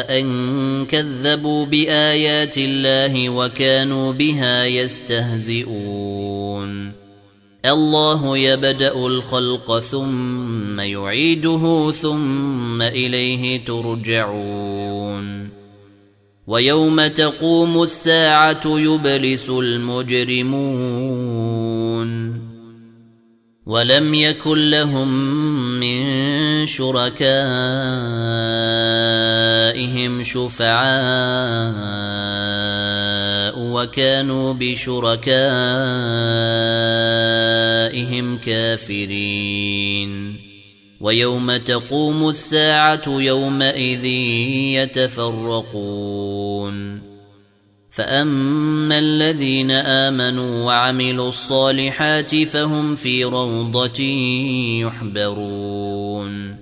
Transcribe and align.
أن 0.00 0.86
كذبوا 0.86 1.66
بآيات 1.66 2.58
الله 2.58 3.28
وكانوا 3.28 4.12
بها 4.12 4.64
يستهزئون. 4.64 6.22
الله 7.64 8.38
يبدأ 8.38 9.06
الخلق 9.06 9.78
ثم 9.78 10.80
يعيده 10.80 11.92
ثم 11.92 12.82
إليه 12.82 13.64
ترجعون. 13.64 15.48
ويوم 16.46 17.06
تقوم 17.06 17.82
الساعة 17.82 18.62
يبلس 18.64 19.48
المجرمون. 19.48 21.02
ولم 23.66 24.14
يكن 24.14 24.70
لهم 24.70 25.08
من 25.80 26.02
شركائهم 29.72 30.22
شفعاء 30.22 30.82
وكانوا 33.58 34.52
بشركائهم 34.52 35.26
كافرين 38.38 40.36
ويوم 41.00 41.56
تقوم 41.56 42.28
الساعة 42.28 43.02
يومئذ 43.06 44.04
يتفرقون 45.24 46.22
فأما 47.90 48.98
الذين 48.98 49.70
آمنوا 49.70 50.64
وعملوا 50.64 51.28
الصالحات 51.28 52.34
فهم 52.34 52.94
في 52.94 53.24
روضة 53.24 54.02
يحبرون 54.80 56.61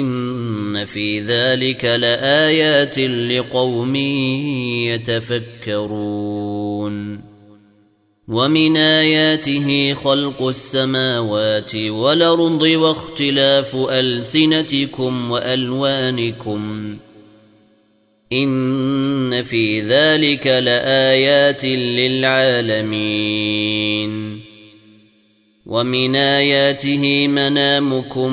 إن 0.00 0.84
في 0.84 1.20
ذلك 1.20 1.84
لآيات 1.84 2.98
لقوم 2.98 3.96
يتفكرون. 4.86 7.22
ومن 8.28 8.76
آياته 8.76 9.94
خلق 9.94 10.42
السماوات 10.42 11.74
والأرض 11.74 12.62
واختلاف 12.62 13.76
ألسنتكم 13.76 15.30
وألوانكم. 15.30 16.96
إن 18.32 19.42
في 19.42 19.80
ذلك 19.80 20.46
لآيات 20.46 21.64
للعالمين. 21.64 23.32
ومن 25.66 26.16
آياته 26.16 27.28
منامكم 27.28 28.32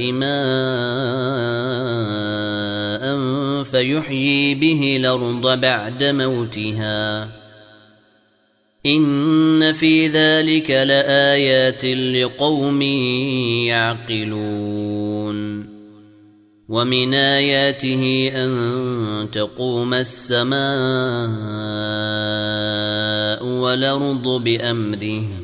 ماء 0.00 1.54
فيحيي 3.64 4.54
به 4.54 4.96
الأرض 5.00 5.60
بعد 5.60 6.04
موتها. 6.04 7.28
إن 8.86 9.72
في 9.72 10.08
ذلك 10.08 10.70
لآيات 10.70 11.84
لقوم 11.84 12.82
يعقلون. 13.62 15.64
ومن 16.68 17.14
آياته 17.14 18.32
أن 18.34 19.28
تقوم 19.32 19.94
السماء 19.94 20.54
والأرض 23.46 24.28
بأمره. 24.28 25.43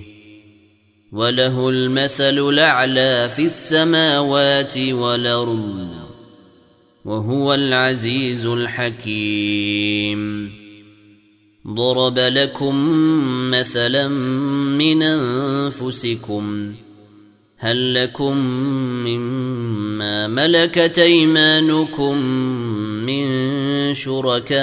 وله 1.11 1.69
المثل 1.69 2.39
الأعلى 2.49 3.29
في 3.35 3.45
السماوات 3.45 4.77
والأرض 4.77 5.87
وهو 7.05 7.53
العزيز 7.53 8.45
الحكيم. 8.45 10.21
ضرب 11.67 12.19
لكم 12.19 12.75
مثلا 13.51 14.07
من 14.77 15.03
أنفسكم 15.03 16.73
هل 17.57 17.93
لكم 17.93 18.37
مما 19.05 20.27
ملكت 20.27 20.99
أيمانكم 20.99 22.17
من 23.05 23.23
شركاء 23.93 24.61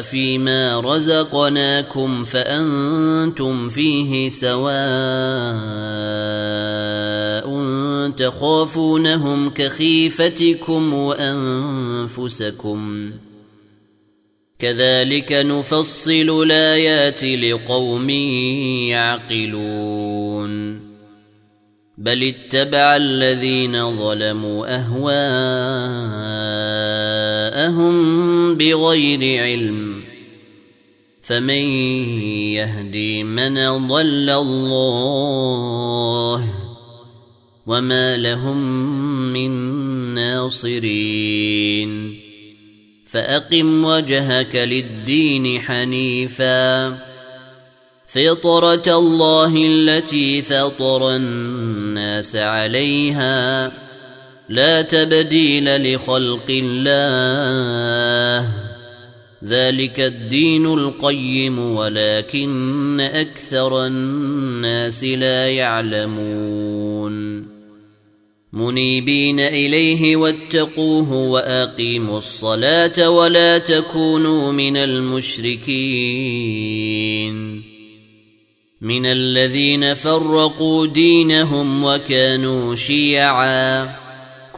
فيما 0.00 0.80
رزقناكم 0.80 2.24
فأنتم 2.24 3.68
فيه 3.68 4.28
سواء 4.28 4.72
تخافونهم 8.16 9.50
كخيفتكم 9.50 10.94
وأنفسكم. 10.94 12.80
كذلك 14.58 15.32
نفصل 15.32 16.42
الآيات 16.42 17.24
لقوم 17.24 18.10
يعقلون. 18.90 20.52
بل 21.98 22.22
اتبع 22.22 22.96
الذين 22.96 23.96
ظلموا 23.96 24.76
اهواءهم 27.42 28.54
بغير 28.54 29.42
علم 29.42 30.02
فمن 31.22 31.64
يهدي 32.54 33.24
من 33.24 33.54
ضل 33.88 34.30
الله 34.30 34.84
وما 37.66 38.16
لهم 38.16 38.56
من 39.32 39.50
ناصرين 40.14 41.92
فأقم 43.06 43.84
وجهك 43.84 44.56
للدين 44.56 45.60
حنيفا 45.60 46.98
فطرة 48.06 48.98
الله 48.98 49.56
التي 49.56 50.42
فطر 50.42 51.16
الناس 51.16 52.36
عليها 52.36 53.72
لا 54.48 54.82
تبديل 54.82 55.94
لخلق 55.94 56.46
الله. 56.50 58.48
ذلك 59.44 60.00
الدين 60.00 60.66
القيم 60.66 61.58
ولكن 61.58 63.00
أكثر 63.00 63.86
الناس 63.86 65.04
لا 65.04 65.48
يعلمون. 65.50 67.46
منيبين 68.52 69.40
إليه 69.40 70.16
واتقوه 70.16 71.12
وأقيموا 71.12 72.18
الصلاة 72.18 73.10
ولا 73.10 73.58
تكونوا 73.58 74.52
من 74.52 74.76
المشركين. 74.76 76.12
من 78.80 79.06
الذين 79.06 79.94
فرقوا 79.94 80.86
دينهم 80.86 81.84
وكانوا 81.84 82.74
شيعا. 82.74 84.01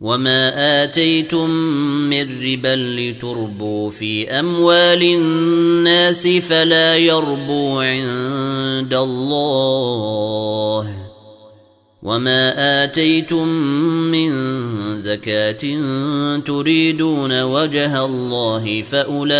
وما 0.00 0.84
آتيتم 0.84 1.50
من 2.10 2.42
ربا 2.42 2.76
لتربوا 2.76 3.90
في 3.90 4.30
أموال 4.30 5.02
الناس 5.02 6.26
فلا 6.26 6.96
يربو 6.96 7.80
عند 7.80 8.94
الله 8.94 10.26
وما 12.02 12.84
آتيتم 12.84 13.48
من 14.12 14.30
زكاة 15.00 15.62
تريدون 16.38 17.42
وجه 17.42 18.04
الله 18.04 18.82
فأولئك 18.82 19.30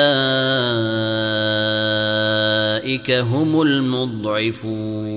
هم 3.10 3.62
المضعفون 3.62 5.16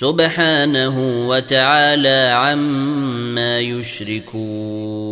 سبحانه 0.00 1.28
وتعالى 1.28 2.32
عما 2.34 3.60
يشركون. 3.60 5.10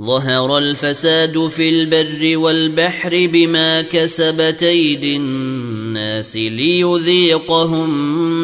ظهر 0.00 0.58
الفساد 0.58 1.46
في 1.46 1.68
البر 1.68 2.38
والبحر 2.38 3.10
بما 3.32 3.82
كسبت 3.82 4.62
أيدي 4.62 5.16
الناس 5.16 6.36
ليذيقهم 6.36 7.90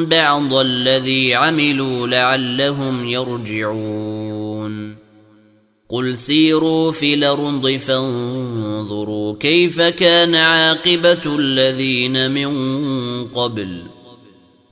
بعض 0.07 0.55
الذي 0.55 1.35
عملوا 1.35 2.07
لعلهم 2.07 3.09
يرجعون. 3.09 4.97
قل 5.89 6.19
سيروا 6.19 6.93
في 6.93 7.15
الأرض 7.15 7.71
فانظروا 7.71 9.35
كيف 9.41 9.81
كان 9.81 10.35
عاقبة 10.35 11.37
الذين 11.39 12.31
من 12.31 12.55
قبل. 13.25 14.00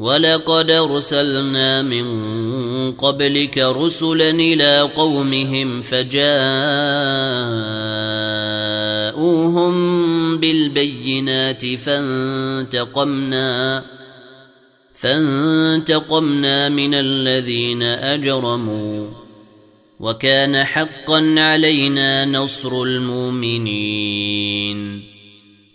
ولقد 0.00 0.70
ارسلنا 0.70 1.82
من 1.82 2.06
قبلك 2.92 3.58
رسلا 3.58 4.30
إلى 4.30 4.80
قومهم 4.80 5.82
فجاءوهم 5.82 6.20
بالبينات 10.38 11.66
فانتقمنا 11.74 13.50
فانتقمنا 14.94 16.68
من 16.68 16.94
الذين 16.94 17.82
اجرموا 17.82 19.06
وكان 20.00 20.64
حقا 20.64 21.34
علينا 21.38 22.24
نصر 22.24 22.82
المؤمنين 22.82 24.29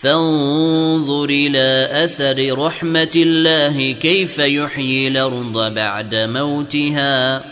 فانظر 0.00 1.24
إلى 1.24 1.88
أثر 2.04 2.58
رحمة 2.58 3.10
الله 3.16 3.92
كيف 3.92 4.38
يحيي 4.38 5.08
الأرض 5.08 5.74
بعد 5.74 6.14
موتها. 6.14 7.44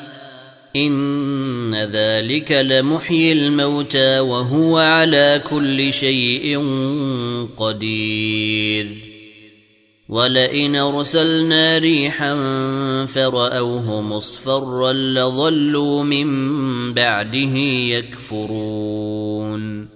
إن 0.77 1.75
ذلك 1.75 2.53
لمحيي 2.53 3.33
الموتى 3.33 4.21
وهو 4.21 4.79
على 4.79 5.43
كل 5.51 5.93
شيء 5.93 6.59
قدير. 7.57 8.87
ولئن 10.09 10.77
أرسلنا 10.77 11.79
ريحا 11.79 12.35
فرأوه 13.07 14.01
مصفرا 14.01 14.93
لظلوا 14.93 16.05
من 16.05 16.29
بعده 16.95 17.59
يكفرون. 17.99 19.96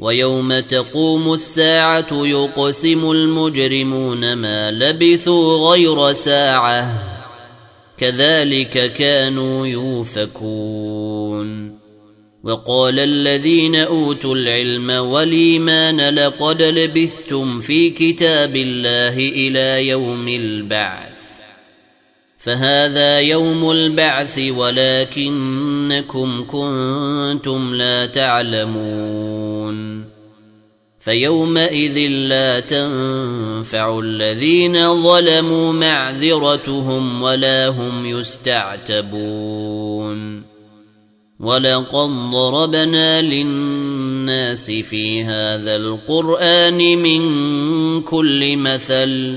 ويوم 0.00 0.60
تقوم 0.60 1.34
الساعة 1.34 2.06
يقسم 2.12 3.10
المجرمون 3.10 4.32
ما 4.32 4.70
لبثوا 4.70 5.70
غير 5.70 6.12
ساعة. 6.12 6.94
كذلك 7.98 8.92
كانوا 8.92 9.66
يوفكون. 9.66 10.60
وقال 12.44 12.98
الذين 13.00 13.76
أوتوا 13.76 14.34
العلم 14.34 14.90
والإيمان 14.90 16.14
لقد 16.14 16.62
لبثتم 16.62 17.60
في 17.60 17.90
كتاب 17.90 18.56
الله 18.56 19.16
إلى 19.18 19.88
يوم 19.88 20.28
البعث. 20.28 21.29
فهذا 22.42 23.20
يوم 23.20 23.70
البعث 23.70 24.38
ولكنكم 24.38 26.44
كنتم 26.48 27.74
لا 27.74 28.06
تعلمون. 28.06 30.04
فيومئذ 31.00 31.98
لا 32.08 32.60
تنفع 32.60 33.98
الذين 33.98 35.02
ظلموا 35.02 35.72
معذرتهم 35.72 37.22
ولا 37.22 37.68
هم 37.68 38.06
يستعتبون. 38.06 39.30
ولقد 41.40 42.10
ضربنا 42.32 43.22
للناس 43.22 44.70
في 44.70 45.24
هذا 45.24 45.76
القرآن 45.76 46.98
من 46.98 47.22
كل 48.02 48.56
مثل. 48.56 49.36